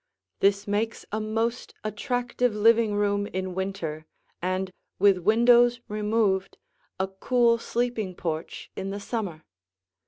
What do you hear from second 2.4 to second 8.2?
living room in winter and, with windows removed, a cool sleeping